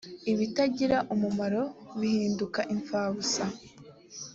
ibitagira 0.31 0.97
umumaro 1.13 1.63
bihinduka 1.99 2.59
ipabusa. 2.75 3.43